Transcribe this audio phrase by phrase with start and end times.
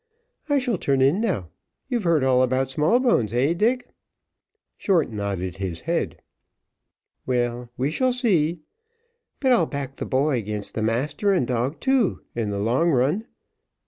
[0.49, 1.51] "I shall turn in now.
[1.87, 3.53] You've heard all about Smallbones, heh!
[3.53, 3.89] Dick?"
[4.75, 6.19] Short nodded his head.
[7.27, 8.61] "Well, we shall see:
[9.39, 13.27] but I'll back the boy 'gainst master and dog too, in the long run.